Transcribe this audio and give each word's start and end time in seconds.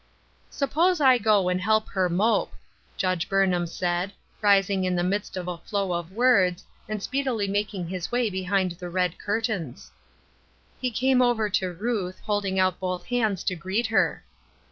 "Suppose 0.49 0.99
I 0.99 1.19
go 1.19 1.47
and 1.47 1.61
help 1.61 1.87
her 1.89 2.09
mope," 2.09 2.53
Judge 2.97 3.29
Burnham 3.29 3.67
said, 3.67 4.11
rising 4.41 4.83
in 4.83 4.95
the 4.95 5.03
midst 5.03 5.37
of 5.37 5.47
a 5.47 5.59
flow 5.59 5.93
of 5.93 6.11
words, 6.11 6.65
and 6.89 7.03
speedily 7.03 7.47
making 7.47 7.87
his 7.87 8.11
way 8.11 8.27
behind 8.27 8.71
the 8.71 8.89
red 8.89 9.19
curtains. 9.19 9.91
He 10.79 10.89
came 10.89 11.21
over 11.21 11.51
to 11.51 11.71
Ruth, 11.71 12.19
holding 12.21 12.57
out 12.57 12.79
both 12.79 13.05
hands 13.05 13.43
to 13.43 13.55
greet 13.55 13.85
her. 13.85 14.23